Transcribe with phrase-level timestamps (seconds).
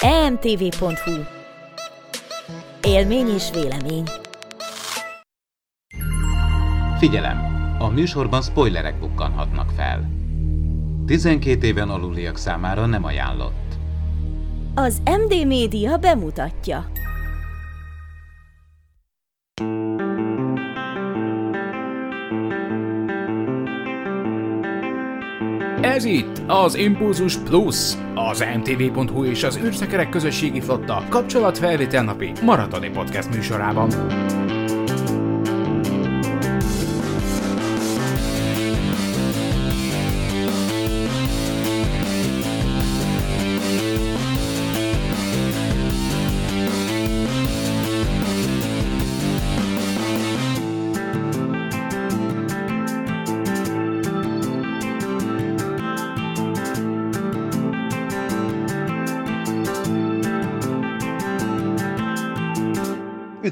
[0.00, 1.12] emtv.hu
[2.82, 4.04] Élmény és vélemény
[6.98, 7.50] Figyelem!
[7.78, 10.10] A műsorban spoilerek bukkanhatnak fel.
[11.06, 13.74] 12 éven aluliak számára nem ajánlott.
[14.74, 16.86] Az MD Média bemutatja.
[25.92, 32.88] Ez itt az Impulzus Plus, az MTV.hu és az űrszekerek közösségi flotta kapcsolatfelvétel napi maratoni
[32.88, 33.90] podcast műsorában.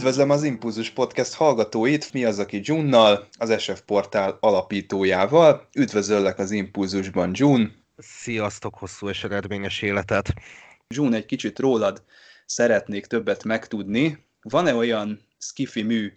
[0.01, 5.69] Üdvözlöm az Impulzus Podcast hallgatóit, mi az, aki Junnal, az SF Portál alapítójával.
[5.75, 7.85] Üdvözöllek az Impulzusban, Jun.
[7.97, 10.35] Sziasztok, hosszú és eredményes életet.
[10.89, 12.05] Jun, egy kicsit rólad
[12.47, 14.27] szeretnék többet megtudni.
[14.43, 16.13] Van-e olyan skifi mű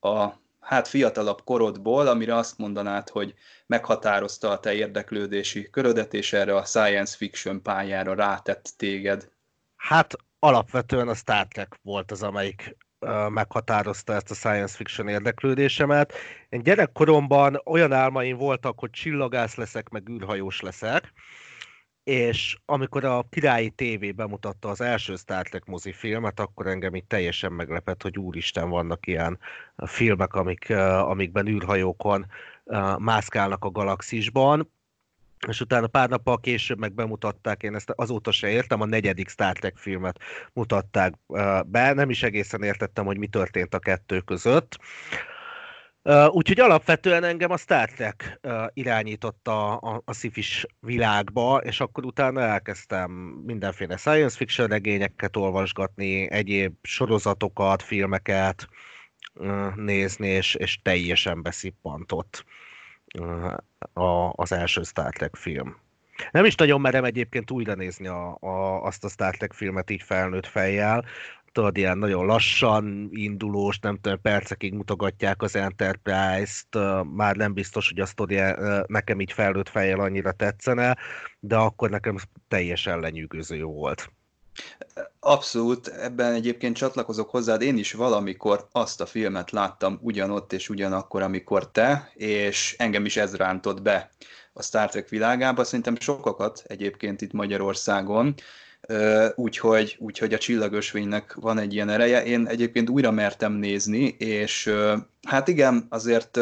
[0.00, 0.28] a
[0.60, 3.34] hát fiatalabb korodból, amire azt mondanád, hogy
[3.66, 9.28] meghatározta a te érdeklődési körödet, és erre a science fiction pályára rátett téged?
[9.76, 12.76] Hát alapvetően a Star Trek volt az, amelyik
[13.28, 16.12] meghatározta ezt a science fiction érdeklődésemet.
[16.48, 21.12] Én gyerekkoromban olyan álmaim voltak, hogy csillagász leszek, meg űrhajós leszek,
[22.04, 27.52] és amikor a Királyi TV bemutatta az első Star Trek mozifilmet, akkor engem itt teljesen
[27.52, 29.38] meglepett, hogy úristen vannak ilyen
[29.86, 32.26] filmek, amik, amikben űrhajókon
[32.98, 34.70] mászkálnak a galaxisban,
[35.48, 39.58] és utána pár nappal később meg bemutatták, én ezt azóta se értem, a negyedik Star
[39.58, 40.18] Trek filmet
[40.52, 41.14] mutatták
[41.66, 44.78] be, nem is egészen értettem, hogy mi történt a kettő között.
[46.28, 48.40] Úgyhogy alapvetően engem a Star Trek
[48.72, 53.10] irányította a, a szifis világba, és akkor utána elkezdtem
[53.44, 58.68] mindenféle science fiction regényeket olvasgatni, egyéb sorozatokat, filmeket
[59.74, 62.44] nézni, és, és teljesen beszippantott
[63.92, 65.76] a, az első Star Trek film.
[66.30, 70.02] Nem is nagyon merem egyébként újra nézni a, a, azt a Star Trek filmet így
[70.02, 71.04] felnőtt fejjel.
[71.52, 76.78] Tudod, ilyen nagyon lassan indulós, nem tudom, percekig mutogatják az Enterprise-t,
[77.14, 78.40] már nem biztos, hogy a sztori
[78.86, 80.96] nekem így felnőtt fejjel annyira tetszene,
[81.40, 82.16] de akkor nekem
[82.48, 84.12] teljesen lenyűgöző volt.
[85.20, 91.22] Abszolút, ebben egyébként csatlakozok hozzád, én is valamikor azt a filmet láttam ugyanott és ugyanakkor,
[91.22, 94.10] amikor te, és engem is ez rántott be
[94.52, 98.34] a Star Trek világába, szerintem sokakat egyébként itt Magyarországon,
[99.34, 102.24] úgyhogy, úgyhogy a csillagösvénynek van egy ilyen ereje.
[102.24, 104.74] Én egyébként újra mertem nézni, és
[105.22, 106.38] hát igen, azért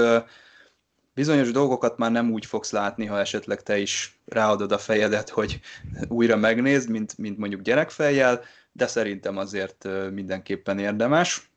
[1.15, 5.61] bizonyos dolgokat már nem úgy fogsz látni, ha esetleg te is ráadod a fejedet, hogy
[6.09, 8.41] újra megnézd, mint, mint mondjuk gyerekfejjel,
[8.73, 11.51] de szerintem azért mindenképpen érdemes.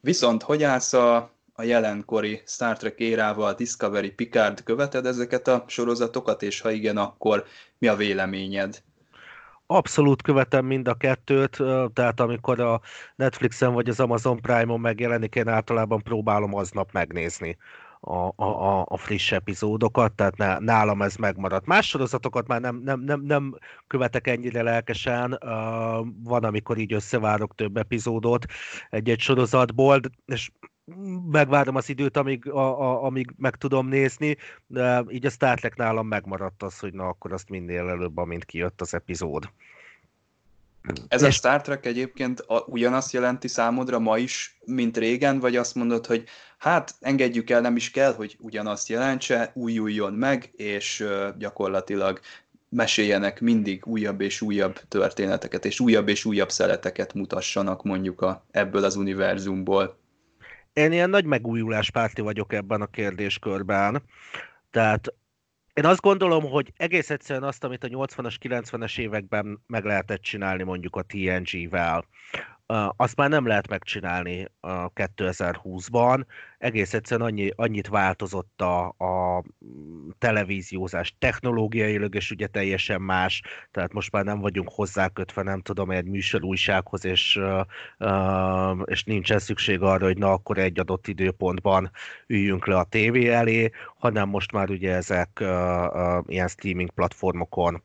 [0.00, 1.16] Viszont hogy állsz a,
[1.52, 7.44] a jelenkori Star Trek érával, Discovery, Picard, követed ezeket a sorozatokat, és ha igen, akkor
[7.78, 8.82] mi a véleményed?
[9.66, 11.58] Abszolút követem mind a kettőt,
[11.92, 12.80] tehát amikor a
[13.16, 17.56] Netflixen vagy az Amazon Prime-on megjelenik, én általában próbálom aznap megnézni
[18.00, 21.66] a, a, a friss epizódokat, tehát nálam ez megmaradt.
[21.66, 27.54] Más sorozatokat már nem, nem, nem, nem követek ennyire lelkesen, uh, van, amikor így összevárok
[27.54, 28.46] több epizódot
[28.90, 30.50] egy-egy sorozatból, és
[31.30, 34.36] megvárom az időt, amíg, a, a, amíg meg tudom nézni,
[34.66, 38.44] de így a Star Trek nálam megmaradt az, hogy na akkor azt minél előbb, amint
[38.44, 39.50] kijött az epizód.
[41.08, 45.74] Ez a Star Trek egyébként a, ugyanazt jelenti számodra ma is, mint régen, vagy azt
[45.74, 46.24] mondod, hogy
[46.58, 52.20] hát engedjük el, nem is kell, hogy ugyanazt jelentse, újuljon meg, és uh, gyakorlatilag
[52.68, 58.84] meséljenek mindig újabb és újabb történeteket, és újabb és újabb szeleteket mutassanak mondjuk a, ebből
[58.84, 59.98] az univerzumból.
[60.72, 64.02] Én ilyen nagy megújulás párti vagyok ebben a kérdéskörben.
[64.70, 65.14] Tehát
[65.78, 70.62] én azt gondolom, hogy egész egyszerűen azt, amit a 80-as, 90-es években meg lehetett csinálni
[70.62, 72.04] mondjuk a TNG-vel,
[72.96, 74.46] azt már nem lehet megcsinálni
[74.94, 76.24] 2020-ban.
[76.58, 79.44] Egész egyszerűen annyi, annyit változott a, a
[80.18, 86.04] televíziózás technológiailag, és ugye teljesen más, tehát most már nem vagyunk hozzákötve, nem tudom, egy
[86.04, 87.40] műsorújsághoz, és,
[88.84, 91.90] és nincsen szükség arra, hogy na akkor egy adott időpontban
[92.26, 95.44] üljünk le a tévé elé, hanem most már ugye ezek
[96.26, 97.82] ilyen streaming platformokon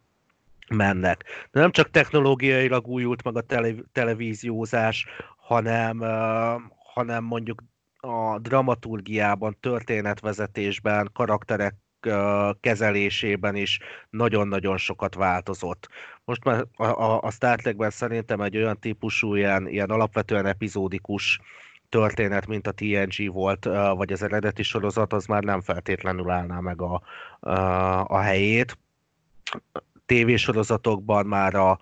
[0.74, 1.24] mennek.
[1.52, 5.06] De nem csak technológiailag újult meg a tele- televíziózás,
[5.38, 6.62] hanem, uh,
[6.94, 7.64] hanem mondjuk
[7.98, 11.76] a dramaturgiában, történetvezetésben, karakterek
[12.60, 13.80] kezelésében is
[14.10, 15.90] nagyon-nagyon sokat változott.
[16.26, 21.40] Most már a, a, a Star Trekben szerintem egy olyan típusú, ilyen, ilyen alapvetően epizódikus
[21.90, 23.66] történet, mint a TNG volt,
[23.96, 27.02] vagy az eredeti sorozat, az már nem feltétlenül állná meg a,
[27.40, 27.52] a,
[28.06, 28.78] a helyét.
[30.14, 31.80] Tévésorozatokban már a,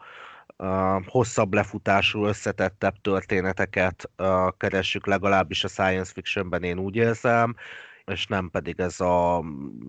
[0.58, 7.56] a hosszabb lefutású, összetettebb történeteket a, keressük, legalábbis a science fictionben én úgy érzem,
[8.06, 9.44] és nem pedig ez a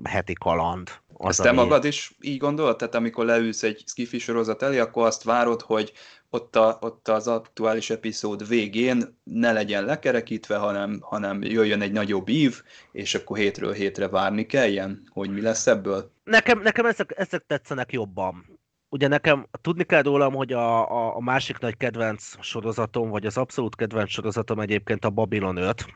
[0.04, 0.90] heti kaland.
[1.14, 1.58] Az Ezt te ami...
[1.58, 2.76] magad is így gondolod?
[2.76, 5.92] Tehát amikor leülsz egy skifi sorozat elé, akkor azt várod, hogy
[6.30, 12.28] ott, a, ott az aktuális epizód végén ne legyen lekerekítve, hanem, hanem jöjjön egy nagyobb
[12.28, 12.62] ív,
[12.92, 16.12] és akkor hétről hétre várni kelljen, hogy mi lesz ebből?
[16.24, 18.60] Nekem, nekem ezek, ezek tetszenek jobban.
[18.88, 23.36] Ugye nekem tudni kell rólam, hogy a, a, a másik nagy kedvenc sorozatom, vagy az
[23.36, 25.86] abszolút kedvenc sorozatom egyébként a Babylon 5,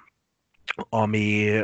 [0.89, 1.61] ami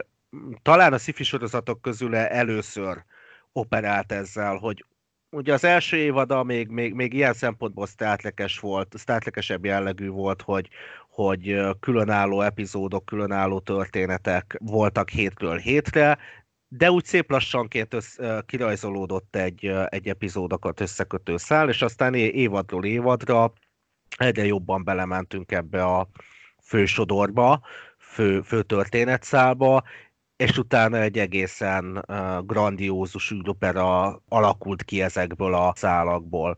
[0.63, 3.05] talán a sci sorozatok közül először
[3.53, 4.85] operált ezzel, hogy
[5.31, 10.69] ugye az első évada még, még, még ilyen szempontból sztátlekes volt, sztátlekesebb jellegű volt, hogy,
[11.09, 16.19] hogy különálló epizódok, különálló történetek voltak hétről hétre,
[16.69, 23.53] de úgy szép lassanként össz, kirajzolódott egy, egy epizódokat összekötő szál, és aztán évadról évadra
[24.17, 26.09] egyre jobban belementünk ebbe a
[26.63, 27.61] fősodorba,
[27.99, 29.83] fő, fő történetszálba,
[30.43, 32.05] és utána egy egészen
[32.47, 36.57] grandiózus űropera alakult ki ezekből a szálakból.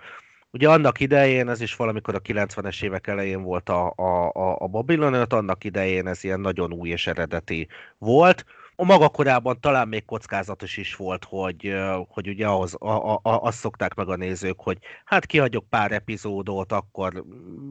[0.50, 4.66] Ugye annak idején, ez is valamikor a 90-es évek elején volt a, a, a, a
[4.66, 8.44] Babylon 5, annak idején ez ilyen nagyon új és eredeti volt.
[8.76, 11.74] A maga korában talán még kockázatos is volt, hogy,
[12.08, 16.72] hogy ugye ahhoz, a, a, azt szokták meg a nézők, hogy hát kihagyok pár epizódot,
[16.72, 17.24] akkor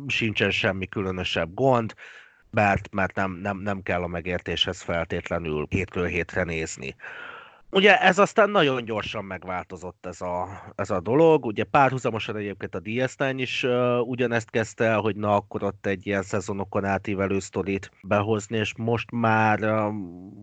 [0.08, 1.94] sincsen semmi különösebb gond,
[2.54, 6.96] mert, mert nem, nem, nem kell a megértéshez feltétlenül hétről hétre nézni.
[7.74, 12.80] Ugye ez aztán nagyon gyorsan megváltozott ez a, ez a dolog, ugye párhuzamosan egyébként a
[12.80, 17.92] ds is uh, ugyanezt kezdte el, hogy na akkor ott egy ilyen szezonokon átívelő sztorit
[18.04, 19.94] behozni, és most már uh,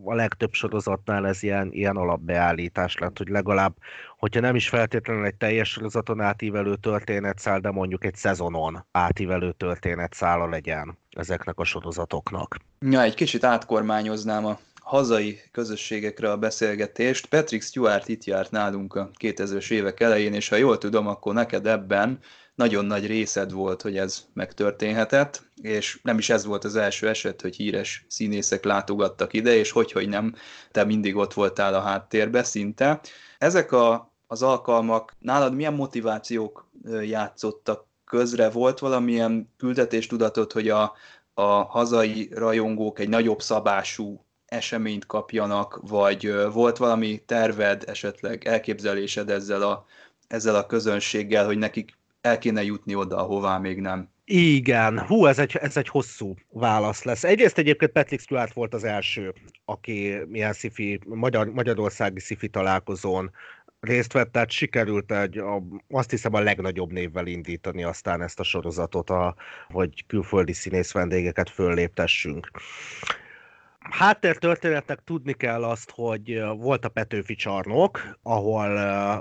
[0.05, 3.75] a legtöbb sorozatnál ez ilyen, ilyen alapbeállítás lett, hogy legalább,
[4.19, 10.49] hogyha nem is feltétlenül egy teljes sorozaton átívelő történetszál, de mondjuk egy szezonon átívelő történetszála
[10.49, 12.57] legyen ezeknek a sorozatoknak.
[12.81, 14.59] Ja, egy kicsit átkormányoznám a
[14.91, 17.27] hazai közösségekre a beszélgetést.
[17.27, 21.67] Patrick Stewart itt járt nálunk a 2000-es évek elején, és ha jól tudom, akkor neked
[21.67, 22.19] ebben
[22.55, 27.41] nagyon nagy részed volt, hogy ez megtörténhetett, és nem is ez volt az első eset,
[27.41, 30.35] hogy híres színészek látogattak ide, és hogy, hogy nem,
[30.71, 33.01] te mindig ott voltál a háttérbe szinte.
[33.39, 36.71] Ezek a, az alkalmak nálad milyen motivációk
[37.03, 38.51] játszottak közre?
[38.51, 40.93] Volt valamilyen küldetéstudatot, hogy a,
[41.35, 49.63] a hazai rajongók egy nagyobb szabású eseményt kapjanak, vagy volt valami terved, esetleg elképzelésed ezzel
[49.63, 49.87] a,
[50.29, 54.09] ezzel a közönséggel, hogy nekik el kéne jutni oda, ahová még nem?
[54.25, 57.25] Igen, hú, ez egy, ez egy hosszú válasz lesz.
[57.25, 63.31] Egyrészt egyébként Patrick Stewart volt az első, aki milyen szifi, Magyar, Magyarországi szifi találkozón
[63.81, 68.43] részt vett, tehát sikerült egy, a, azt hiszem a legnagyobb névvel indítani aztán ezt a
[68.43, 69.35] sorozatot, a,
[69.69, 72.51] hogy külföldi színész vendégeket fölléptessünk.
[74.01, 78.71] Háttértörténetnek tudni kell azt, hogy volt a Petőfi csarnok, ahol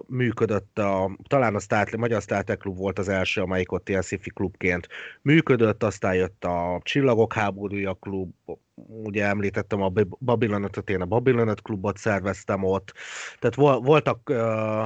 [0.07, 4.01] működött a, talán a Star, Magyar Star Trek Klub volt az első, amelyik ott ilyen
[4.01, 4.87] sci klubként
[5.21, 8.31] működött, aztán jött a Csillagok háborúja klub,
[9.03, 12.93] ugye említettem a Babylonet, én a Babylonet klubot szerveztem ott,
[13.39, 14.33] tehát voltak,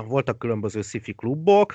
[0.08, 1.74] voltak különböző sci klubok,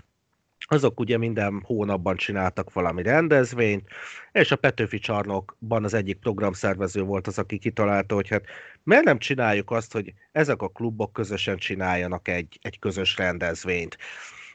[0.70, 3.88] azok ugye minden hónapban csináltak valami rendezvényt,
[4.32, 8.44] és a Petőfi csarnokban az egyik programszervező volt az, aki kitalálta, hogy hát
[8.82, 13.96] miért nem csináljuk azt, hogy ezek a klubok közösen csináljanak egy, egy közös rendezvényt.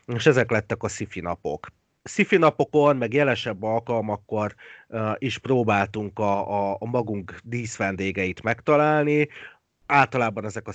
[0.05, 1.67] És ezek lettek a szifi napok.
[2.03, 4.55] Szifi napokon, meg jelesebb alkalmakkor
[4.88, 9.27] uh, is próbáltunk a, a, a magunk díszvendégeit megtalálni,
[9.86, 10.72] általában ezek a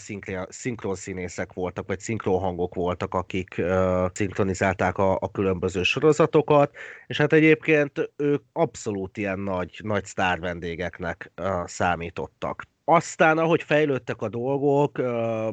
[0.49, 7.17] szinkron színészek voltak, vagy szinkron hangok voltak, akik uh, szinkronizálták a, a különböző sorozatokat, és
[7.17, 12.62] hát egyébként ők abszolút ilyen nagy, nagy sztár vendégeknek uh, számítottak.
[12.85, 15.49] Aztán, ahogy fejlődtek a dolgok, uh,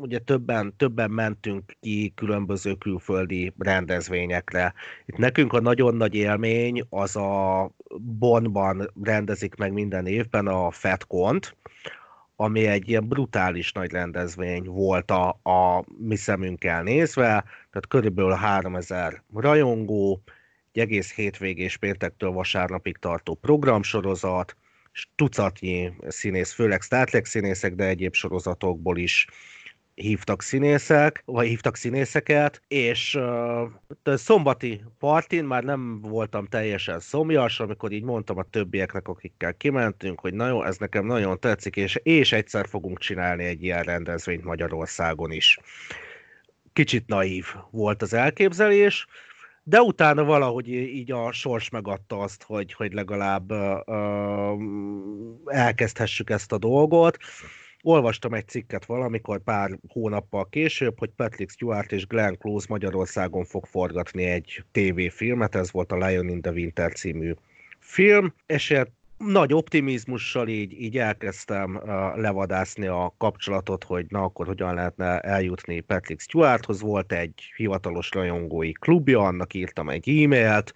[0.00, 4.74] ugye többen, többen mentünk ki különböző külföldi rendezvényekre.
[5.06, 7.70] Itt nekünk a nagyon nagy élmény az a
[8.18, 11.56] Bonban rendezik meg minden évben a FedCont,
[12.42, 17.26] ami egy ilyen brutális nagy rendezvény volt a, a mi szemünkkel nézve,
[17.70, 20.22] tehát körülbelül 3000 rajongó,
[20.72, 24.56] egy egész hétvégés péntektől vasárnapig tartó programsorozat,
[24.92, 29.26] és tucatnyi színész, főleg Star Trek színészek, de egyéb sorozatokból is
[30.00, 37.92] hívtak színészek, vagy hívtak színészeket, és uh, szombati partin már nem voltam teljesen szomjas, amikor
[37.92, 42.32] így mondtam a többieknek, akikkel kimentünk, hogy na jó, ez nekem nagyon tetszik, és, és
[42.32, 45.58] egyszer fogunk csinálni egy ilyen rendezvényt Magyarországon is.
[46.72, 49.06] Kicsit naív volt az elképzelés,
[49.62, 54.60] de utána valahogy így a sors megadta azt, hogy, hogy legalább uh,
[55.44, 57.16] elkezdhessük ezt a dolgot.
[57.82, 63.66] Olvastam egy cikket valamikor pár hónappal később, hogy Patrick Stewart és Glenn Close Magyarországon fog
[63.66, 67.32] forgatni egy tévéfilmet, ez volt a Lion in the Winter című
[67.78, 68.80] film, és
[69.18, 71.82] nagy optimizmussal így, így elkezdtem uh,
[72.16, 76.80] levadászni a kapcsolatot, hogy na akkor hogyan lehetne eljutni Patrick Stewarthoz.
[76.80, 80.74] Volt egy hivatalos rajongói klubja, annak írtam egy e-mailt,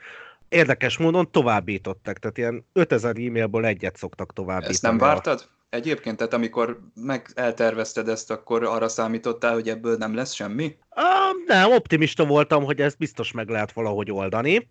[0.48, 4.72] Érdekes módon továbbítottak, tehát ilyen 5000 e-mailből egyet szoktak továbbítani.
[4.72, 5.48] Ezt nem vártad?
[5.74, 10.76] Egyébként, tehát amikor meg eltervezted ezt, akkor arra számítottál, hogy ebből nem lesz semmi?
[10.96, 14.70] Uh, nem, optimista voltam, hogy ezt biztos meg lehet valahogy oldani,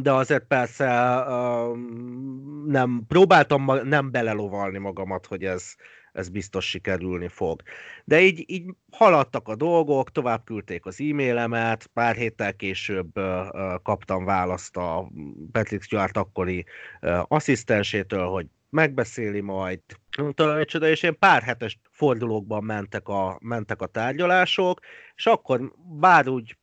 [0.00, 1.78] de azért persze uh,
[2.66, 5.74] nem próbáltam nem belelovalni magamat, hogy ez,
[6.12, 7.62] ez biztos sikerülni fog.
[8.04, 13.24] De így, így haladtak a dolgok, tovább küldték az e-mailemet, pár héttel később uh,
[13.82, 15.10] kaptam választ a
[15.52, 16.64] Patrick Stewart akkori
[17.02, 19.80] uh, asszisztensétől, hogy megbeszéli majd,
[20.34, 24.80] talán egy csoda, és ilyen pár hetes fordulókban mentek a, mentek a tárgyalások,
[25.16, 26.56] és akkor bár úgy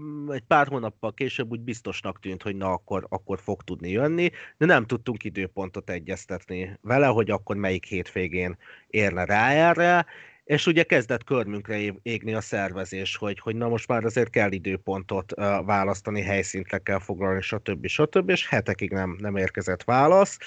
[0.00, 4.30] mm, egy pár hónappal később úgy biztosnak tűnt, hogy na akkor, akkor fog tudni jönni,
[4.56, 8.56] de nem tudtunk időpontot egyeztetni vele, hogy akkor melyik hétvégén
[8.86, 10.06] érne rá erre,
[10.46, 15.32] és ugye kezdett körmünkre égni a szervezés, hogy, hogy na most már azért kell időpontot
[15.64, 17.86] választani, helyszínt kell foglalni, stb.
[17.86, 18.30] stb.
[18.30, 20.38] és hetekig nem, nem érkezett válasz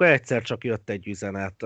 [0.00, 1.62] akkor egyszer csak jött egy üzenet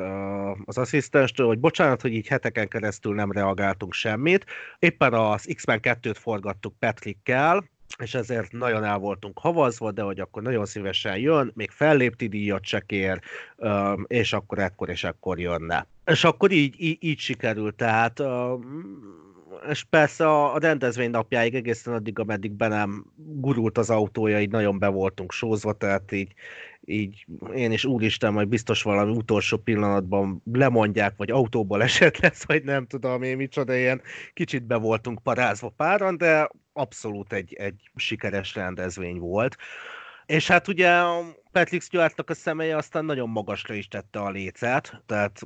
[0.64, 4.44] az asszisztenstől, hogy bocsánat, hogy így heteken keresztül nem reagáltunk semmit.
[4.78, 7.64] Éppen az X-Men 2-t forgattuk Patrickkel,
[7.98, 12.64] és ezért nagyon el voltunk havazva, de hogy akkor nagyon szívesen jön, még fellépti díjat
[12.64, 13.20] se kér,
[14.06, 15.86] és akkor ekkor és ekkor jönne.
[16.04, 18.22] És akkor így, így, így sikerült, tehát
[19.68, 24.50] és persze a, a rendezvény napjáig egészen addig, ameddig be nem gurult az autója, így
[24.50, 26.32] nagyon be voltunk sózva, tehát így,
[26.84, 32.64] így én is úristen, majd biztos valami utolsó pillanatban lemondják, vagy autóból eset lesz, vagy
[32.64, 38.54] nem tudom én micsoda, ilyen kicsit be voltunk parázva páran, de abszolút egy, egy sikeres
[38.54, 39.56] rendezvény volt.
[40.26, 41.02] És hát ugye
[41.52, 45.40] Patrick Stewartnak a személye aztán nagyon magasra is tette a lécet, tehát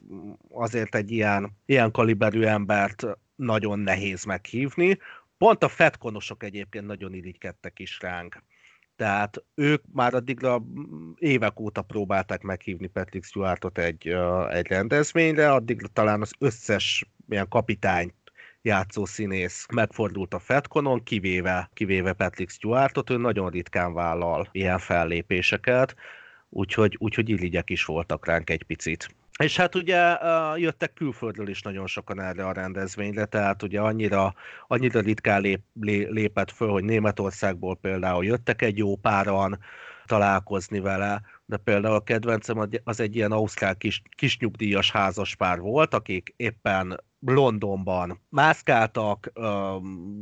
[0.51, 3.07] azért egy ilyen, ilyen kaliberű embert
[3.37, 4.99] nagyon nehéz meghívni.
[5.39, 8.43] Pont a fetkonosok egyébként nagyon irigykedtek is ránk.
[8.97, 10.63] Tehát ők már addigra
[11.19, 14.09] évek óta próbálták meghívni Patrick Stewartot egy,
[14.51, 18.13] egy rendezvényre, addigra talán az összes ilyen kapitány
[18.63, 25.95] játszó színész megfordult a Fetkonon, kivéve, kivéve Patrick Stewartot, ő nagyon ritkán vállal ilyen fellépéseket,
[26.49, 29.09] úgyhogy, úgyhogy irigyek is voltak ránk egy picit.
[29.39, 30.17] És hát ugye
[30.57, 34.35] jöttek külföldről is nagyon sokan erre a rendezvényre, tehát ugye annyira,
[34.67, 35.61] annyira ritkán lép,
[36.11, 39.59] lépett föl, hogy Németországból például jöttek egy jó páran
[40.09, 46.35] találkozni vele, de például a kedvencem az egy ilyen ausztrál kis, kisnyugdíjas házaspár volt, akik
[46.37, 49.33] éppen Londonban mászkáltak,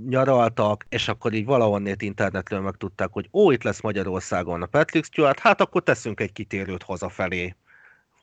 [0.07, 5.39] nyaraltak, és akkor így valahonnét internetről megtudták, hogy ó, itt lesz Magyarországon a Patrick Stewart,
[5.39, 7.57] hát akkor teszünk egy kitérőt hazafelé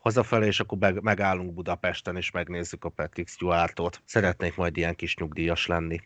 [0.03, 4.01] hazafelé, és akkor megállunk Budapesten, és megnézzük a Patrick Stewartot.
[4.05, 6.01] Szeretnék majd ilyen kis nyugdíjas lenni.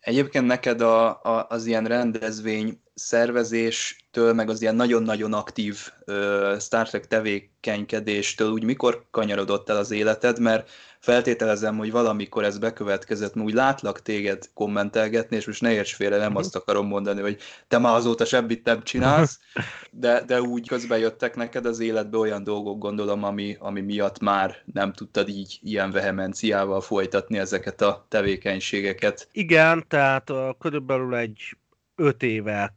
[0.00, 6.88] Egyébként neked a, a, az ilyen rendezvény szervezéstől, meg az ilyen nagyon-nagyon aktív uh, Star
[6.88, 13.54] Trek tevékenykedéstől úgy mikor kanyarodott el az életed, mert feltételezem, hogy valamikor ez bekövetkezett, úgy
[13.54, 17.94] látlak téged kommentelgetni, és most ne érts félre, nem azt akarom mondani, hogy te már
[17.94, 19.38] azóta semmit nem csinálsz,
[19.90, 24.56] de, de úgy közben jöttek neked az életbe olyan dolgok, gondolom, ami, ami miatt már
[24.72, 29.28] nem tudtad így ilyen vehemenciával folytatni ezeket a tevékenységeket.
[29.32, 31.56] Igen, tehát uh, körülbelül egy
[31.96, 32.74] öt éve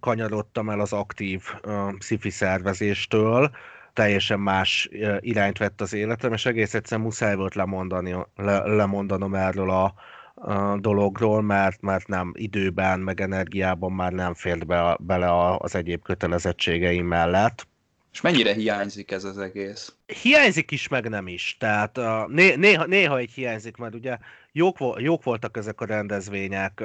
[0.00, 3.50] kanyarodtam el az aktív uh, sci szervezéstől,
[3.92, 4.88] teljesen más
[5.20, 9.94] irányt vett az életem, és egész egyszerűen muszáj volt lemondani, le, lemondanom erről a,
[10.34, 16.02] a dologról, mert, mert nem időben, meg energiában már nem fért be, bele az egyéb
[16.02, 17.66] kötelezettségeim mellett.
[18.12, 19.94] És mennyire hiányzik ez az egész?
[20.22, 21.56] Hiányzik is, meg nem is.
[21.60, 24.18] Tehát uh, né- néha, néha egy hiányzik, mert ugye
[24.52, 26.82] jók, jók voltak ezek a rendezvények,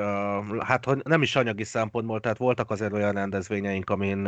[0.59, 4.27] hát nem is anyagi szempontból, tehát voltak azért olyan rendezvényeink, amin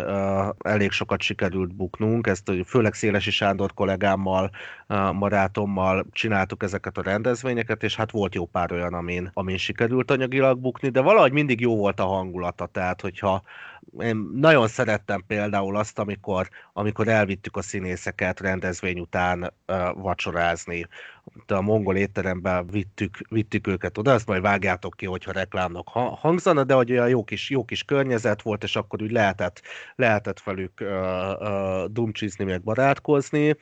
[0.59, 4.49] elég sokat sikerült buknunk, ezt főleg Szélesi Sándor kollégámmal,
[5.19, 10.59] barátommal csináltuk ezeket a rendezvényeket, és hát volt jó pár olyan, amin, amin sikerült anyagilag
[10.59, 13.41] bukni, de valahogy mindig jó volt a hangulata, tehát hogyha
[13.99, 20.87] én nagyon szerettem például azt, amikor, amikor elvittük a színészeket rendezvény után uh, vacsorázni.
[21.45, 25.87] De a mongol étteremben vittük, vittük őket oda, azt majd vágjátok ki, hogyha reklámnak
[26.19, 29.61] hangzana, de hogy olyan jó kis, jó kis környezet volt, és akkor úgy lehetett,
[29.95, 30.87] lehetett velük uh,
[31.39, 33.49] uh, dumcsizni, meg barátkozni.
[33.49, 33.57] Uh,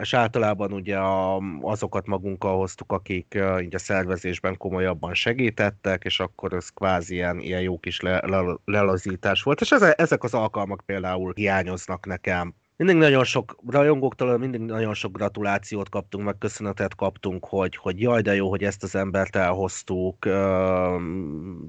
[0.00, 6.52] és általában ugye a, azokat magunkkal hoztuk, akik így a szervezésben komolyabban segítettek, és akkor
[6.52, 10.82] ez kvázi ilyen, ilyen jó kis le, le, lelazítás volt, és ez, ezek az alkalmak
[10.86, 12.54] például hiányoznak nekem.
[12.76, 18.22] Mindig nagyon sok rajongóktól, mindig nagyon sok gratulációt kaptunk, meg köszönetet kaptunk, hogy, hogy jaj,
[18.22, 20.26] de jó, hogy ezt az embert elhoztuk,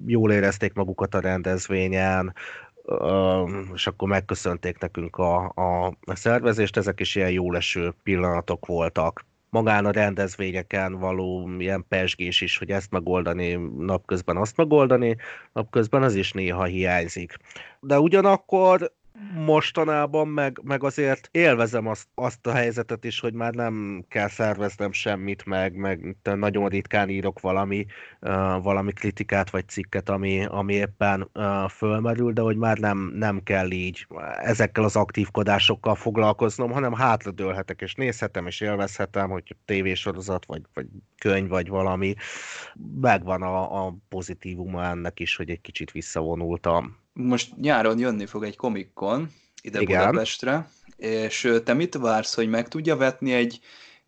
[0.06, 2.34] jól érezték magukat a rendezvényen,
[3.74, 9.26] és akkor megköszönték nekünk a, a, a szervezést, ezek is ilyen jó leső pillanatok voltak.
[9.50, 15.18] Magán a rendezvényeken való ilyen pesgés is, hogy ezt megoldani, napközben azt megoldani,
[15.54, 17.38] napközben az is néha hiányzik.
[17.80, 18.94] De ugyanakkor
[19.34, 24.92] mostanában meg, meg azért élvezem azt, azt a helyzetet is, hogy már nem kell szerveznem
[24.92, 27.86] semmit, meg, meg nagyon ritkán írok valami,
[28.22, 33.44] uh, valami kritikát vagy cikket, ami, ami éppen uh, fölmerül, de hogy már nem, nem
[33.44, 34.08] kell így
[34.42, 40.88] ezekkel az aktívkodásokkal foglalkoznom, hanem hátradőlhetek, és nézhetem, és élvezhetem, hogy tévésorozat, vagy, vagy
[41.18, 42.14] könyv, vagy valami,
[43.02, 48.56] megvan a, a pozitívuma ennek is, hogy egy kicsit visszavonultam most nyáron jönni fog egy
[48.56, 49.30] komikon
[49.62, 50.08] ide Igen.
[50.08, 53.60] Budapestre, és te mit vársz, hogy meg tudja vetni egy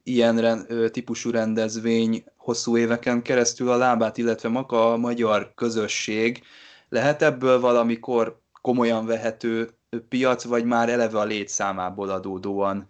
[0.04, 6.44] ilyen típusú rendezvény hosszú éveken keresztül a lábát, illetve maga a magyar közösség,
[6.90, 9.70] lehet ebből valamikor komolyan vehető
[10.10, 12.88] piac, vagy már eleve a létszámából adódóan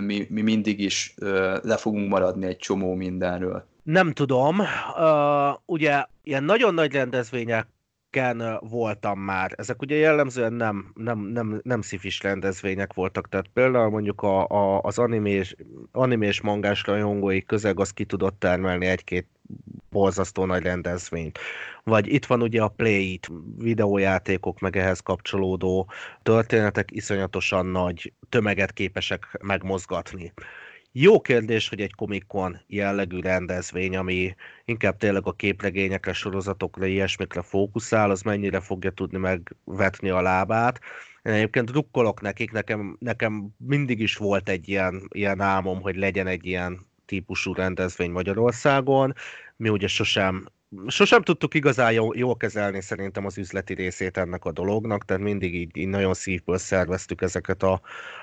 [0.00, 1.14] mi, mi mindig is
[1.62, 3.68] le fogunk maradni egy csomó mindenről?
[3.82, 4.58] Nem tudom.
[4.58, 7.66] Uh, ugye ilyen nagyon nagy rendezvények
[8.10, 9.52] ken voltam már.
[9.56, 14.80] Ezek ugye jellemzően nem, nem, nem, nem szifis rendezvények voltak, tehát például mondjuk a, a,
[14.80, 15.56] az animés,
[15.92, 19.26] animés mangás rajongói közeg az ki tudott termelni egy-két
[19.90, 21.38] borzasztó nagy rendezvényt.
[21.84, 25.90] Vagy itt van ugye a Play It, videójátékok, meg ehhez kapcsolódó
[26.22, 30.32] történetek iszonyatosan nagy tömeget képesek megmozgatni.
[30.92, 38.10] Jó kérdés, hogy egy komikon jellegű rendezvény, ami inkább tényleg a képregényekre, sorozatokra, ilyesmikre fókuszál,
[38.10, 40.80] az mennyire fogja tudni megvetni a lábát.
[41.22, 46.26] Én egyébként drukkolok nekik, nekem, nekem mindig is volt egy ilyen, ilyen álmom, hogy legyen
[46.26, 49.14] egy ilyen típusú rendezvény Magyarországon.
[49.56, 50.46] Mi ugye sosem
[50.86, 55.54] sosem tudtuk igazán jól, jól kezelni szerintem az üzleti részét ennek a dolognak, tehát mindig
[55.54, 57.80] így, így nagyon szívből szerveztük ezeket a,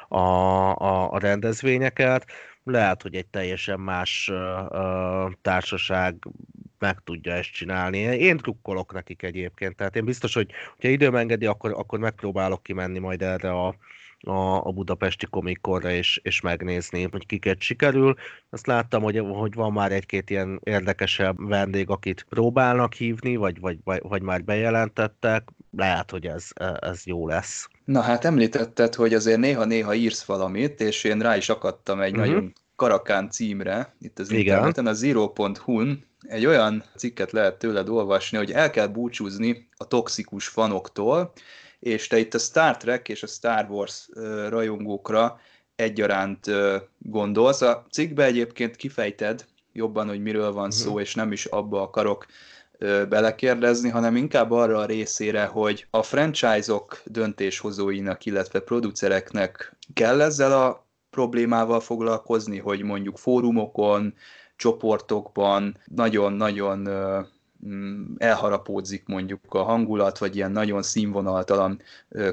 [0.08, 2.26] a, a, a rendezvényeket
[2.70, 6.28] lehet, hogy egy teljesen más uh, társaság
[6.80, 7.98] meg tudja ezt csinálni.
[7.98, 10.52] Én drukkolok nekik egyébként, tehát én biztos, hogy
[10.82, 13.76] ha időm engedi, akkor, akkor megpróbálok kimenni majd erre a,
[14.20, 18.16] a, a budapesti komikorra és, és megnézni, hogy kiket sikerül.
[18.50, 23.78] Azt láttam, hogy, hogy van már egy-két ilyen érdekesebb vendég, akit próbálnak hívni, vagy, vagy,
[23.84, 25.50] vagy, vagy már bejelentettek.
[25.72, 26.50] Lehet, hogy ez,
[26.80, 27.68] ez jó lesz.
[27.88, 32.28] Na hát említetted, hogy azért néha-néha írsz valamit, és én rá is akadtam egy uh-huh.
[32.28, 34.40] nagyon karakán címre, itt az Igen.
[34.42, 40.48] interneten, a zero.hu-n egy olyan cikket lehet tőled olvasni, hogy el kell búcsúzni a toxikus
[40.48, 41.34] fanoktól,
[41.80, 44.10] és te itt a Star Trek és a Star Wars
[44.50, 45.40] rajongókra
[45.76, 46.46] egyaránt
[46.98, 47.62] gondolsz.
[47.62, 51.02] A cikkbe egyébként kifejted jobban, hogy miről van szó, uh-huh.
[51.02, 52.26] és nem is abba akarok
[53.10, 60.88] belekérdezni, hanem inkább arra a részére, hogy a franchise-ok döntéshozóinak, illetve producereknek kell ezzel a
[61.10, 64.14] problémával foglalkozni, hogy mondjuk fórumokon,
[64.56, 66.90] csoportokban nagyon-nagyon
[67.66, 71.82] mm, elharapódzik mondjuk a hangulat, vagy ilyen nagyon színvonaltalan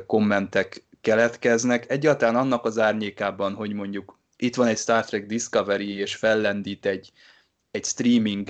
[0.06, 1.90] kommentek keletkeznek.
[1.90, 7.12] Egyáltalán annak az árnyékában, hogy mondjuk itt van egy Star Trek Discovery, és fellendít egy,
[7.74, 8.48] egy streaming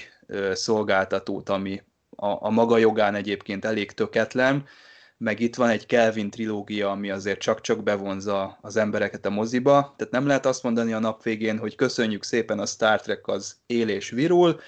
[0.52, 1.82] szolgáltatót, ami
[2.16, 4.64] a, a maga jogán egyébként elég töketlen,
[5.16, 10.12] meg itt van egy Kelvin trilógia, ami azért csak-csak bevonza az embereket a moziba, tehát
[10.12, 13.88] nem lehet azt mondani a nap végén, hogy köszönjük szépen a Star Trek az él
[13.88, 14.60] és virul,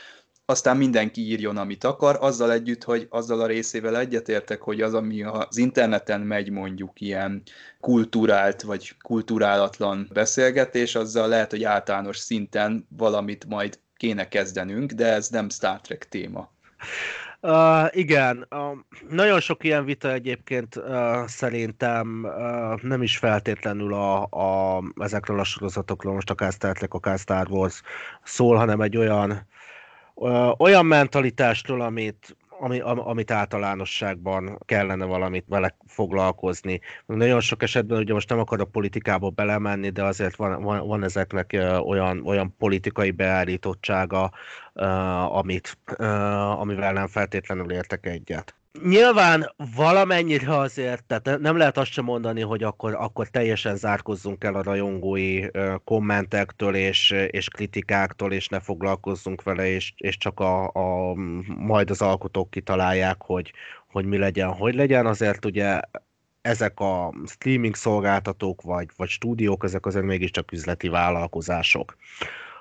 [0.45, 5.23] aztán mindenki írjon, amit akar, azzal együtt, hogy azzal a részével egyetértek, hogy az, ami
[5.23, 7.42] az interneten megy mondjuk ilyen
[7.81, 15.28] kultúrált vagy kulturálatlan beszélgetés, azzal lehet, hogy általános szinten valamit majd kéne kezdenünk, de ez
[15.28, 16.50] nem Star Trek téma.
[17.40, 18.78] Uh, igen, uh,
[19.09, 25.44] nagyon sok ilyen vita egyébként uh, szerintem uh, nem is feltétlenül a, a, ezekről a
[25.44, 27.82] sorozatokról, most akár Star Trek, akár Star Wars
[28.22, 29.46] szól, hanem egy olyan,
[30.14, 36.81] uh, olyan mentalitástól, amit, ami, amit általánosságban kellene valamit vele foglalkozni.
[37.07, 41.57] Nagyon sok esetben, ugye most nem akarok politikába belemenni, de azért van, van, van ezeknek
[41.85, 44.31] olyan, olyan politikai beállítottsága,
[45.28, 45.78] amit,
[46.58, 48.54] amivel nem feltétlenül értek egyet.
[48.84, 54.54] Nyilván valamennyire azért, tehát nem lehet azt sem mondani, hogy akkor, akkor teljesen zárkozzunk el
[54.54, 55.42] a rajongói
[55.84, 61.14] kommentektől és, és kritikáktól, és ne foglalkozzunk vele, és, és csak a, a,
[61.58, 63.52] majd az alkotók kitalálják, hogy,
[63.86, 65.06] hogy mi legyen, hogy legyen.
[65.06, 65.80] Azért ugye
[66.40, 71.96] ezek a streaming szolgáltatók vagy, vagy stúdiók, ezek azért mégiscsak üzleti vállalkozások.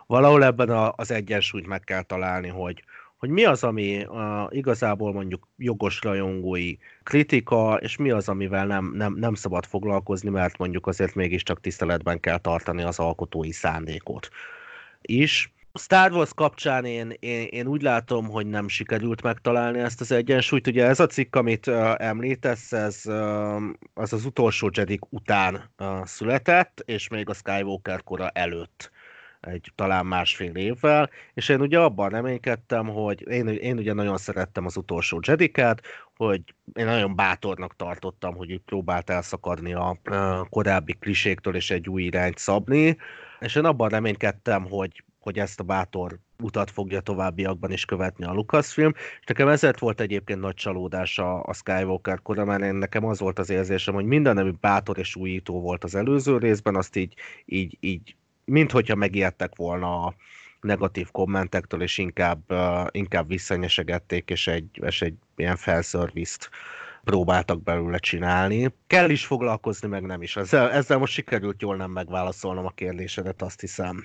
[0.08, 2.84] Valahol ebben a, az egyensúlyt meg kell találni, hogy,
[3.18, 8.92] hogy mi az, ami a, igazából mondjuk jogos rajongói kritika, és mi az, amivel nem,
[8.96, 14.30] nem, nem szabad foglalkozni, mert mondjuk azért mégiscsak tiszteletben kell tartani az alkotói szándékot
[15.02, 15.54] is.
[15.80, 20.68] Star Wars kapcsán én, én, én úgy látom, hogy nem sikerült megtalálni ezt az egyensúlyt.
[20.68, 23.64] Ugye ez a cikk, amit uh, említesz, ez uh,
[23.94, 28.92] az az utolsó Jedi után uh, született, és még a Skywalker kora előtt
[29.46, 34.66] egy talán másfél évvel, és én ugye abban reménykedtem, hogy én, én ugye nagyon szerettem
[34.66, 35.82] az utolsó Jedikát,
[36.16, 36.42] hogy
[36.74, 40.00] én nagyon bátornak tartottam, hogy itt próbált elszakadni a
[40.50, 42.98] korábbi kliséktől és egy új irányt szabni,
[43.40, 48.34] és én abban reménykedtem, hogy, hogy ezt a bátor utat fogja továbbiakban is követni a
[48.34, 53.06] Lucasfilm, és nekem ezért volt egyébként nagy csalódás a, a Skywalker kora, mert én nekem
[53.06, 56.96] az volt az érzésem, hogy minden, ami bátor és újító volt az előző részben, azt
[56.96, 57.14] így,
[57.46, 60.16] így, így mint hogyha megijedtek volna a
[60.62, 66.50] negatív kommentektől, és inkább, uh, inkább visszanyesegették, és egy, és egy ilyen felszervizt
[67.06, 68.76] próbáltak belőle csinálni.
[68.88, 70.36] Kell is foglalkozni, meg nem is.
[70.36, 74.04] Ezzel, ezzel most sikerült jól nem megválaszolnom a kérdésedet, azt hiszem.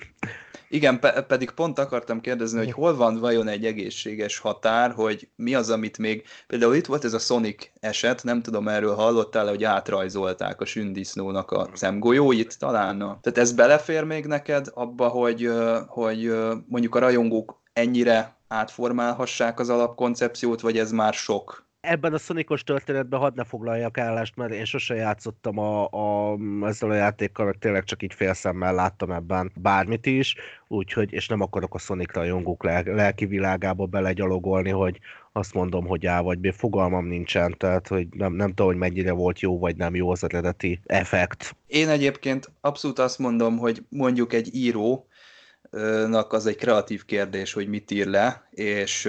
[0.69, 5.55] Igen, pe- pedig pont akartam kérdezni, hogy hol van vajon egy egészséges határ, hogy mi
[5.55, 6.25] az, amit még...
[6.47, 11.51] Például itt volt ez a Sonic eset, nem tudom, erről hallottál hogy átrajzolták a sündisznónak
[11.51, 12.99] a szemgolyóit talán.
[12.99, 15.51] Tehát ez belefér még neked abba, hogy,
[15.87, 16.33] hogy
[16.67, 21.70] mondjuk a rajongók ennyire átformálhassák az alapkoncepciót, vagy ez már sok?
[21.81, 26.91] Ebben a szonikos történetben hadd ne foglaljak állást, mert én sose játszottam a, a, ezzel
[26.91, 30.35] a játékkal, meg tényleg csak így félszemmel láttam ebben bármit is,
[30.69, 34.99] úgyhogy, és nem akarok a Sonic rajongók lel, lelki világába belegyalogolni, hogy
[35.33, 39.13] azt mondom, hogy á vagy B, fogalmam nincsen, tehát hogy nem, nem tudom, hogy mennyire
[39.13, 41.57] volt jó vagy nem jó az eredeti effekt.
[41.67, 45.07] Én egyébként abszolút azt mondom, hogy mondjuk egy író,
[46.29, 49.09] az egy kreatív kérdés, hogy mit ír le, és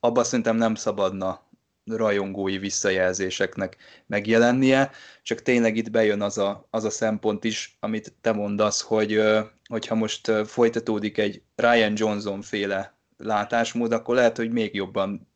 [0.00, 1.48] abban szerintem nem szabadna
[1.96, 3.76] rajongói visszajelzéseknek
[4.06, 4.90] megjelennie,
[5.22, 9.22] csak tényleg itt bejön az a, az a szempont is, amit te mondasz, hogy
[9.68, 15.28] hogyha most folytatódik egy Ryan Johnson féle látásmód, akkor lehet, hogy még jobban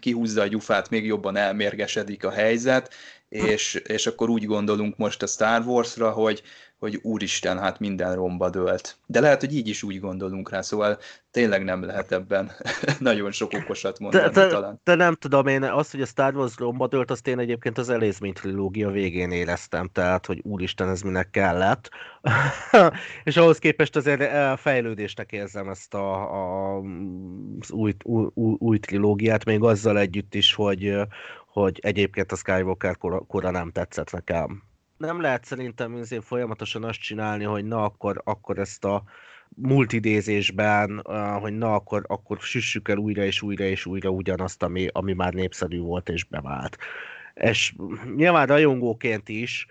[0.00, 2.94] kihúzza a gyufát, még jobban elmérgesedik a helyzet,
[3.28, 6.42] és, és akkor úgy gondolunk most a Star Wars-ra, hogy,
[6.78, 8.96] hogy úristen, hát minden romba dőlt.
[9.06, 10.98] De lehet, hogy így is úgy gondolunk rá, szóval
[11.30, 12.50] tényleg nem lehet ebben
[12.98, 14.80] nagyon sok okosat mondani de, de, talán.
[14.84, 17.88] De nem tudom, én azt, hogy a Star Wars romba dőlt, azt én egyébként az
[17.88, 21.90] elézmény trilógia végén éreztem, tehát, hogy úristen, ez minek kellett.
[23.24, 26.76] és ahhoz képest azért eh, fejlődésnek érzem ezt a, a,
[27.60, 30.94] az új, új, új, új trilógiát, még azzal együtt is, hogy,
[31.46, 34.62] hogy egyébként a Skywalker kora, kora nem tetszett nekem
[34.98, 39.02] nem lehet szerintem azért folyamatosan azt csinálni, hogy na akkor, akkor ezt a
[39.48, 41.02] multidézésben,
[41.40, 45.32] hogy na akkor, akkor süssük el újra és újra és újra ugyanazt, ami, ami már
[45.32, 46.78] népszerű volt és bevált.
[47.34, 47.74] És
[48.16, 49.66] nyilván rajongóként is,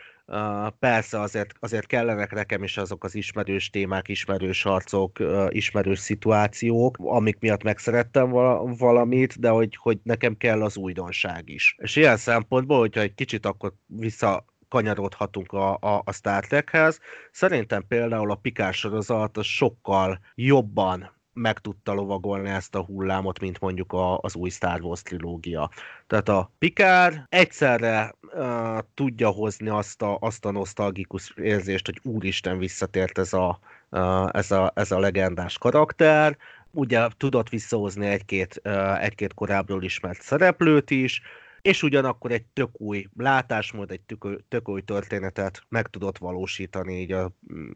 [0.79, 7.39] persze azért, azért kellenek nekem is azok az ismerős témák, ismerős harcok, ismerős szituációk, amik
[7.39, 8.29] miatt megszerettem
[8.77, 11.75] valamit, de hogy, hogy nekem kell az újdonság is.
[11.79, 16.99] És ilyen szempontból, hogyha egy kicsit akkor vissza kanyarodhatunk a, a, a Star Trekhez.
[17.31, 23.93] Szerintem például a Picard sorozat sokkal jobban meg tudta lovagolni ezt a hullámot, mint mondjuk
[23.93, 25.69] a, az új Star Wars trilógia.
[26.07, 32.57] Tehát a Picard egyszerre uh, tudja hozni azt a, azt a nosztalgikus érzést, hogy úristen
[32.57, 36.37] visszatért ez a, uh, ez, a, ez a legendás karakter,
[36.71, 38.61] ugye tudott visszahozni egy-két,
[38.99, 41.21] egy-két korábbról ismert szereplőt is,
[41.61, 47.11] és ugyanakkor egy tök új látásmód, egy tök, tök új történetet meg tudott valósítani, így
[47.11, 47.31] a,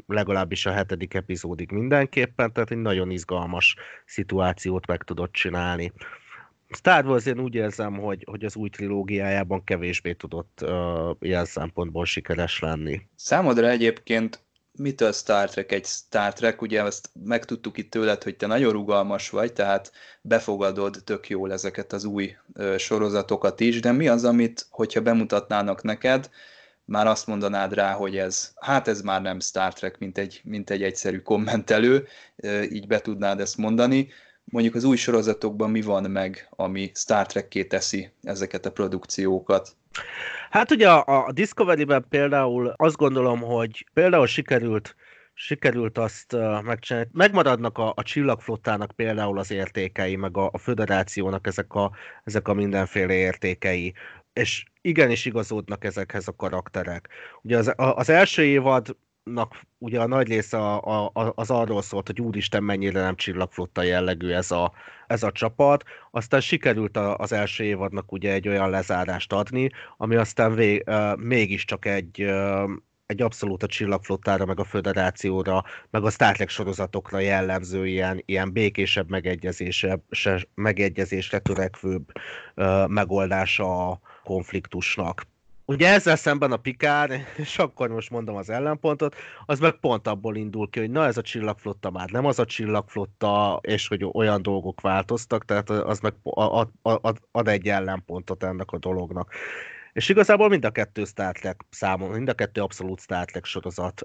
[0.08, 5.91] legalábbis a hetedik epizódig mindenképpen, tehát egy nagyon izgalmas szituációt meg tudott csinálni.
[6.70, 12.06] Star Wars én úgy érzem, hogy, hogy az új trilógiájában kevésbé tudott uh, ilyen szempontból
[12.06, 13.02] sikeres lenni.
[13.15, 18.47] Számodra egyébként mitől Star Trek egy Star Trek, ugye ezt megtudtuk itt tőled, hogy te
[18.47, 24.07] nagyon rugalmas vagy, tehát befogadod tök jól ezeket az új ö, sorozatokat is, de mi
[24.07, 26.29] az, amit, hogyha bemutatnának neked,
[26.86, 30.69] már azt mondanád rá, hogy ez, hát ez már nem Star Trek, mint egy, mint
[30.69, 34.07] egy egyszerű kommentelő, ö, így be tudnád ezt mondani.
[34.43, 39.75] Mondjuk az új sorozatokban mi van meg, ami Star Trek-ké teszi ezeket a produkciókat?
[40.49, 44.95] Hát ugye a, a Discovery-ben például azt gondolom, hogy például sikerült
[45.34, 47.10] sikerült azt megcsinálni.
[47.13, 51.91] Megmaradnak a, a csillagflottának például az értékei, meg a, a föderációnak ezek a,
[52.23, 53.93] ezek a mindenféle értékei,
[54.34, 57.10] és igenis igazodnak ezekhez a karakterek.
[57.41, 58.95] Ugye az, az első évad
[59.77, 64.29] ugye a nagy része a, a, az arról szólt, hogy úristen mennyire nem csillagflotta jellegű
[64.29, 64.71] ez a,
[65.07, 65.84] ez a csapat.
[66.12, 71.17] Aztán sikerült a, az első évadnak ugye egy olyan lezárást adni, ami aztán vég, uh,
[71.17, 72.69] mégiscsak egy, uh,
[73.05, 78.51] egy abszolút a csillagflottára, meg a föderációra, meg a Star Trek sorozatokra jellemző ilyen, ilyen
[78.51, 79.99] békésebb megegyezésre,
[80.55, 82.12] megegyezésre törekvőbb
[82.55, 85.23] uh, megoldása a konfliktusnak.
[85.65, 90.36] Ugye ezzel szemben a Pikár, és akkor most mondom az ellenpontot, az meg pont abból
[90.36, 94.41] indul ki, hogy na ez a csillagflotta már nem az a csillagflotta, és hogy olyan
[94.41, 99.34] dolgok változtak, tehát az meg ad, ad, ad egy ellenpontot ennek a dolognak.
[99.93, 104.02] És igazából mind a kettő Star Trek számom, mind a kettő abszolút Star Trek sorozat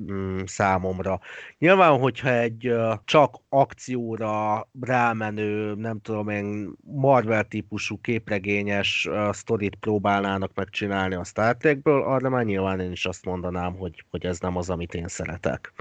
[0.00, 1.20] mm, számomra.
[1.58, 2.74] Nyilván, hogyha egy
[3.04, 11.56] csak akcióra rámenő, nem tudom én, Marvel típusú képregényes uh, sztorit próbálnának megcsinálni a Star
[11.56, 15.08] Trekből, arra már nyilván én is azt mondanám, hogy, hogy ez nem az, amit én
[15.08, 15.72] szeretek.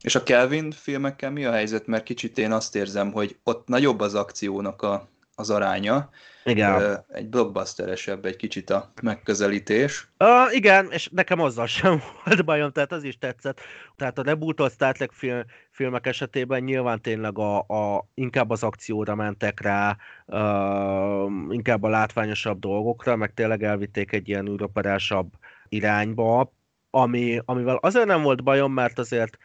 [0.00, 1.86] És a Kelvin filmekkel mi a helyzet?
[1.86, 6.10] Mert kicsit én azt érzem, hogy ott nagyobb az akciónak a, az aránya,
[6.44, 7.04] igen.
[7.08, 10.08] Egy blockbusteresebb egy kicsit a megközelítés.
[10.18, 13.60] Uh, igen, és nekem azzal sem volt bajom, tehát az is tetszett.
[13.96, 19.14] Tehát a rebootolt Star Trek film, filmek esetében nyilván tényleg a, a, inkább az akcióra
[19.14, 19.96] mentek rá,
[20.26, 25.32] uh, inkább a látványosabb dolgokra, meg tényleg elvitték egy ilyen űroperásabb
[25.68, 26.52] irányba,
[26.90, 29.38] ami, amivel azért nem volt bajom, mert azért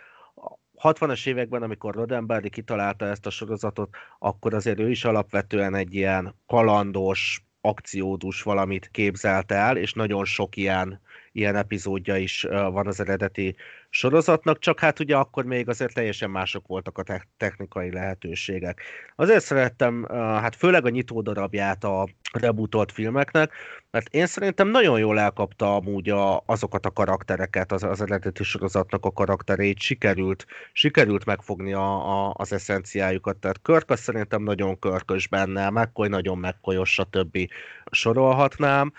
[0.84, 3.90] 60-as években, amikor Roddenberry kitalálta ezt a sorozatot,
[4.20, 10.56] akkor azért ő is alapvetően egy ilyen kalandos, akciódus valamit képzelt el, és nagyon sok
[10.56, 13.56] ilyen, ilyen epizódja is van az eredeti
[13.90, 18.82] sorozatnak, csak hát ugye akkor még azért teljesen mások voltak a technikai lehetőségek.
[19.16, 23.54] Azért szerettem, hát főleg a nyitó darabját a rebootolt filmeknek,
[23.92, 29.06] mert én szerintem nagyon jól elkapta amúgy a, azokat a karaktereket, az, az eredeti sorozatnak
[29.06, 35.28] a karakterét, sikerült, sikerült megfogni a, a, az eszenciájukat, tehát Körk az szerintem nagyon körkös
[35.28, 37.50] benne, McCoy nagyon McCoyos, többi
[37.92, 38.94] sorolhatnám,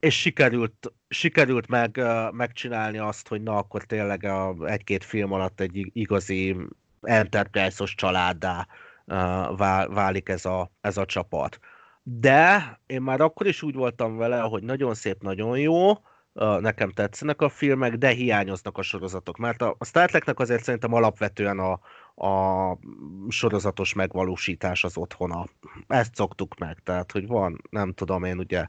[0.00, 2.00] és sikerült, sikerült meg,
[2.32, 6.56] megcsinálni azt, hogy na akkor tényleg a egy-két film alatt egy igazi
[7.00, 8.66] enterprise-os családdá
[9.88, 11.58] válik ez a, ez a csapat.
[12.02, 15.92] De én már akkor is úgy voltam vele, hogy nagyon szép, nagyon jó,
[16.60, 19.36] nekem tetszenek a filmek, de hiányoznak a sorozatok.
[19.36, 21.80] Mert a Star Treknek azért szerintem alapvetően a,
[22.26, 22.78] a
[23.28, 25.46] sorozatos megvalósítás az otthona.
[25.86, 28.66] Ezt szoktuk meg, tehát hogy van, nem tudom én, ugye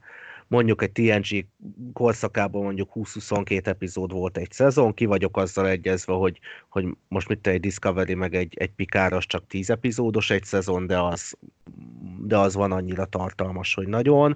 [0.49, 1.45] mondjuk egy TNG
[1.93, 7.39] korszakában mondjuk 20-22 epizód volt egy szezon, ki vagyok azzal egyezve, hogy, hogy most mit
[7.39, 11.37] te egy Discovery meg egy, egy Pikáros csak 10 epizódos egy szezon, de az,
[12.19, 14.35] de az van annyira tartalmas, hogy nagyon.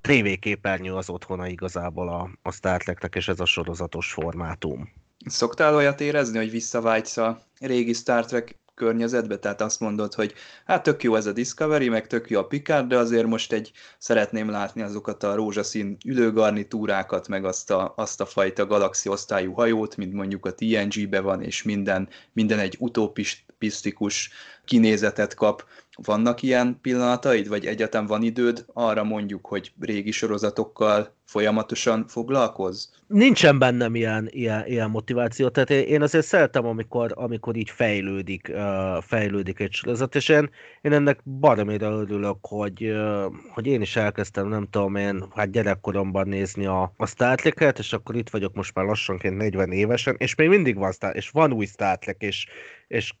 [0.00, 4.92] TV-képernyő az otthona igazából a, a Star Treknek, és ez a sorozatos formátum.
[5.26, 10.82] Szoktál olyat érezni, hogy visszavágysz a régi Star Trek környezetbe, tehát azt mondod, hogy hát
[10.82, 14.50] tök jó ez a Discovery, meg tök jó a Picard, de azért most egy szeretném
[14.50, 20.12] látni azokat a rózsaszín ülőgarnitúrákat, meg azt a, azt a fajta galaxi osztályú hajót, mint
[20.12, 24.30] mondjuk a TNG-be van, és minden, minden egy utopisztikus
[24.64, 25.64] kinézetet kap.
[25.96, 32.86] Vannak ilyen pillanataid, vagy egyetem van időd arra mondjuk, hogy régi sorozatokkal folyamatosan foglalkozz?
[33.06, 38.52] Nincsen bennem ilyen, ilyen, ilyen motiváció, tehát én azért szeretem, amikor, amikor így fejlődik,
[39.00, 40.50] fejlődik egy sorozat, és én,
[40.80, 42.92] én ennek baromira örülök, hogy,
[43.54, 47.92] hogy én is elkezdtem, nem tudom én, hát gyerekkoromban nézni a, a Star Trek-et, és
[47.92, 51.52] akkor itt vagyok most már lassanként 40 évesen, és még mindig van Star, és van
[51.52, 52.46] új Star Trek, és,
[52.88, 53.12] és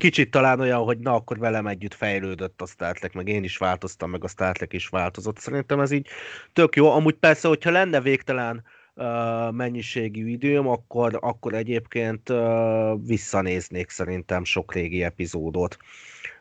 [0.00, 3.56] kicsit talán olyan, hogy na, akkor velem együtt fejlődött a Star Trek, meg én is
[3.56, 5.38] változtam, meg a Star Trek is változott.
[5.38, 6.08] Szerintem ez így
[6.52, 6.90] tök jó.
[6.90, 9.04] Amúgy persze, hogyha lenne végtelen uh,
[9.52, 15.76] mennyiségű időm, akkor, akkor egyébként uh, visszanéznék szerintem sok régi epizódot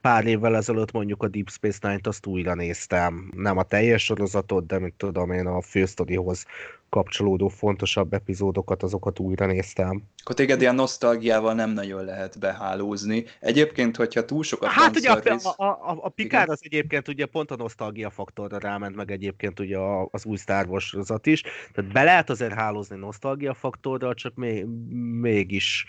[0.01, 3.31] pár évvel ezelőtt mondjuk a Deep Space Nine-t azt újra néztem.
[3.35, 6.45] Nem a teljes sorozatot, de mint tudom én a fősztorihoz
[6.89, 10.03] kapcsolódó fontosabb epizódokat, azokat újra néztem.
[10.23, 13.25] Akkor téged ilyen nosztalgiával nem nagyon lehet behálózni.
[13.39, 17.51] Egyébként, hogyha túl sokat Hát ugye a, a, a, a Picard az egyébként ugye pont
[17.51, 19.77] a nosztalgia faktorra ráment, meg egyébként ugye
[20.11, 21.41] az új Star Wars sorozat is.
[21.73, 24.65] Tehát be lehet azért hálózni nosztalgia faktorral, csak még,
[25.19, 25.85] mégis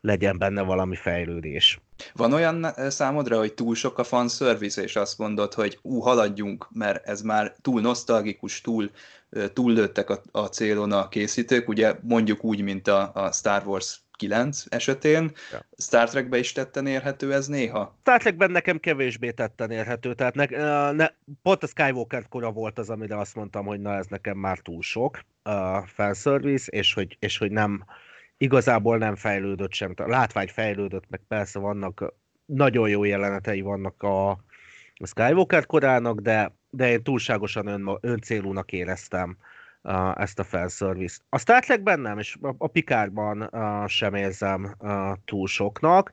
[0.00, 1.80] legyen benne valami fejlődés.
[2.14, 7.06] Van olyan számodra, hogy túl sok a fanservice, és azt mondod, hogy ú, haladjunk, mert
[7.06, 8.90] ez már túl nosztalgikus, túl
[9.52, 14.64] túllőttek a, a célon a készítők, ugye mondjuk úgy, mint a, a Star Wars 9
[14.68, 15.32] esetén.
[15.52, 15.64] Ja.
[15.78, 17.96] Star Trekbe is tetten érhető ez néha?
[18.00, 20.46] Star Trekben nekem kevésbé tetten érhető, tehát ne,
[20.90, 21.08] ne,
[21.42, 24.82] pont a Skywalker kora volt az, amire azt mondtam, hogy na ez nekem már túl
[24.82, 27.84] sok a uh, fanservice, és hogy, és hogy nem,
[28.38, 29.92] igazából nem fejlődött sem.
[29.96, 34.30] A látvány fejlődött, meg persze vannak nagyon jó jelenetei vannak a,
[34.94, 39.36] a Skywalker korának, de, de én túlságosan ön, öncélúnak éreztem
[39.82, 41.22] uh, ezt a fanservice-t.
[41.28, 46.12] A Star Trekben nem, és a, a Picardban uh, sem érzem uh, túl soknak.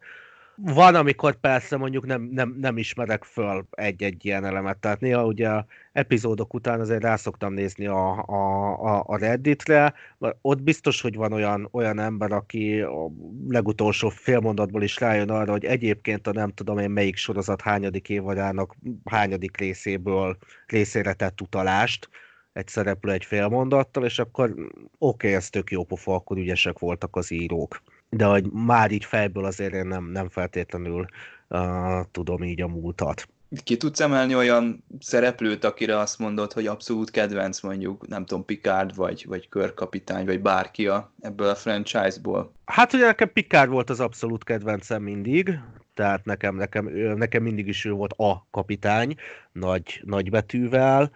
[0.57, 5.63] Van, amikor persze mondjuk nem, nem, nem ismerek föl egy-egy ilyen elemet, tehát néha ugye
[5.91, 9.93] epizódok után azért rá szoktam nézni a, a, a Redditre,
[10.41, 13.11] ott biztos, hogy van olyan, olyan ember, aki a
[13.47, 18.75] legutolsó félmondatból is rájön arra, hogy egyébként a nem tudom én melyik sorozat hányadik évadának
[19.05, 22.09] hányadik részéből részére tett utalást,
[22.53, 27.15] egy szereplő egy félmondattal, és akkor oké, okay, ez tök jó pofa, akkor ügyesek voltak
[27.15, 31.05] az írók de hogy már így fejből azért én nem, nem feltétlenül
[31.49, 33.27] uh, tudom így a múltat.
[33.63, 38.95] Ki tudsz emelni olyan szereplőt, akire azt mondod, hogy abszolút kedvenc mondjuk, nem tudom, Picard,
[38.95, 42.53] vagy, vagy körkapitány, vagy bárki a, ebből a franchise-ból?
[42.65, 45.59] Hát ugye nekem Picard volt az abszolút kedvencem mindig,
[45.95, 49.15] tehát nekem, nekem, nekem mindig is ő volt a kapitány,
[49.51, 51.12] nagy, nagy betűvel,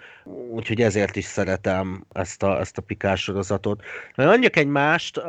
[0.49, 3.83] úgyhogy ezért is szeretem ezt a, ezt a Pikás sorozatot.
[4.15, 5.25] Mondjuk egy mást, uh,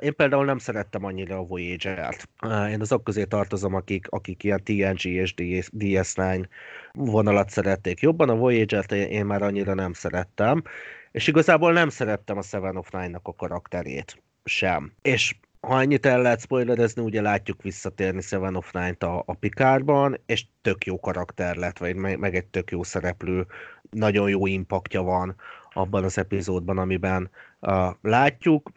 [0.00, 2.28] én például nem szerettem annyira a Voyager-t.
[2.42, 5.34] Uh, én azok közé tartozom, akik, akik ilyen TNG és
[5.78, 6.44] DS9
[6.92, 8.00] vonalat szerették.
[8.00, 10.62] Jobban a Voyager-t én már annyira nem szerettem,
[11.10, 14.92] és igazából nem szerettem a Seven of Nine-nak a karakterét sem.
[15.02, 15.34] És
[15.66, 20.46] ha ennyit el lehet spoilerezni, ugye látjuk visszatérni Seven of Nine-t a, a Pikárban, és
[20.62, 23.46] tök jó karakter lett, vagy meg, meg egy tök jó szereplő,
[23.90, 25.34] nagyon jó impaktja van
[25.72, 28.70] abban az epizódban, amiben uh, látjuk,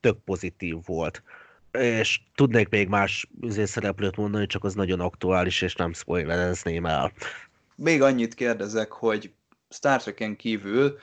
[0.00, 1.22] tök pozitív volt.
[1.70, 3.30] És tudnék még más
[3.64, 7.12] szereplőt mondani, csak az nagyon aktuális, és nem spoilerezném el.
[7.74, 9.32] Még annyit kérdezek, hogy
[9.68, 10.98] Star Trek-en kívül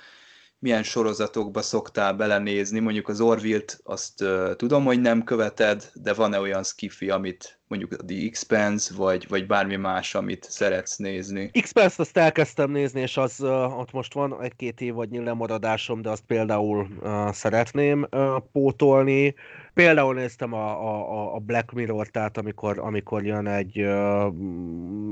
[0.60, 6.40] milyen sorozatokba szoktál belenézni, mondjuk az Orville-t azt uh, tudom, hogy nem követed, de van-e
[6.40, 11.50] olyan skifi, amit mondjuk a The Expanse, vagy, vagy bármi más, amit szeretsz nézni?
[11.54, 16.24] Expanse azt elkezdtem nézni, és az uh, ott most van egy-két évadnyi lemaradásom, de azt
[16.28, 19.36] például uh, szeretném uh, pótolni.
[19.74, 24.34] Például néztem a, a, a Black Mirror, tehát amikor, amikor jön egy, uh,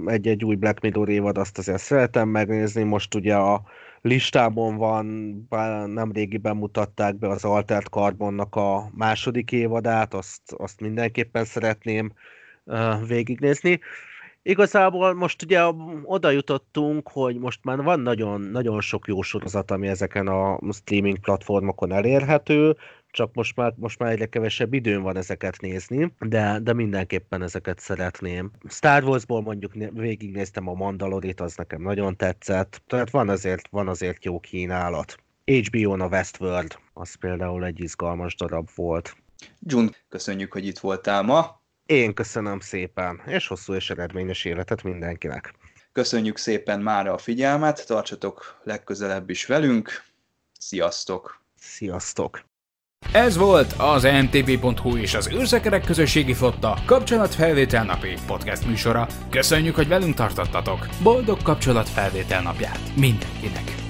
[0.06, 2.84] egy, egy új Black Mirror évad, azt azért szeretem megnézni.
[2.84, 3.64] Most ugye a
[4.06, 5.06] listámon van,
[5.88, 12.14] nem régiben mutatták be az Altert Carbonnak a második évadát, azt, azt mindenképpen szeretném
[12.64, 13.80] uh, végignézni.
[14.48, 15.62] Igazából most ugye
[16.04, 21.20] oda jutottunk, hogy most már van nagyon, nagyon sok jó sorozat, ami ezeken a streaming
[21.20, 22.78] platformokon elérhető,
[23.12, 27.80] csak most már, most már egyre kevesebb időm van ezeket nézni, de, de mindenképpen ezeket
[27.80, 28.52] szeretném.
[28.68, 34.26] Star Warsból mondjuk végignéztem a Mandalorit, az nekem nagyon tetszett, tehát van azért, van azért
[34.26, 35.16] jó kínálat.
[35.46, 39.16] HBO-n a Westworld, az például egy izgalmas darab volt.
[39.60, 41.64] Jun, köszönjük, hogy itt voltál ma.
[41.86, 45.54] Én köszönöm szépen, és hosszú és eredményes életet mindenkinek.
[45.92, 50.04] Köszönjük szépen mára a figyelmet, tartsatok legközelebb is velünk.
[50.60, 51.42] Sziasztok!
[51.60, 52.44] Sziasztok!
[53.12, 59.08] Ez volt az ntb.hu és az űrszekerek közösségi flotta kapcsolatfelvétel napi podcast műsora.
[59.30, 60.88] Köszönjük, hogy velünk tartottatok!
[61.04, 63.85] Boldog kapcsolatfelvétel napját mindenkinek!